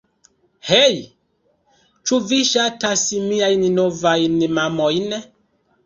Hej, 0.69 0.95
ĉu 2.05 2.21
vi 2.33 2.41
ŝatas 2.55 3.07
miajn 3.29 3.71
novajn 3.79 4.45
mamojn? 4.61 5.21